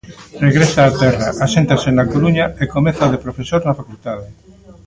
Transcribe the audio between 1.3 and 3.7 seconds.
aséntase na Coruña e comeza de profesor